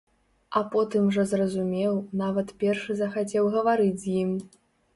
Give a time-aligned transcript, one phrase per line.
[0.59, 1.93] А потым жа зразумеў,
[2.23, 4.31] нават першы захацеў гаварыць з ім.